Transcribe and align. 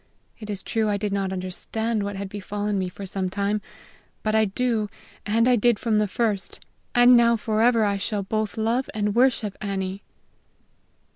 It 0.39 0.49
is 0.49 0.63
true 0.63 0.89
I 0.89 0.97
did 0.97 1.13
not 1.13 1.31
understand 1.31 2.01
what 2.01 2.15
had 2.15 2.27
befallen 2.27 2.79
me 2.79 2.89
for 2.89 3.05
some 3.05 3.29
time; 3.29 3.61
but 4.23 4.33
I 4.33 4.45
do, 4.45 4.89
and 5.27 5.47
I 5.47 5.55
did 5.55 5.77
from 5.77 5.99
the 5.99 6.07
first, 6.07 6.59
and 6.95 7.15
now 7.15 7.35
forever 7.35 7.85
I 7.85 7.97
shall 7.97 8.23
both 8.23 8.57
love 8.57 8.89
and 8.95 9.13
worship 9.13 9.55
Annie!" 9.61 10.01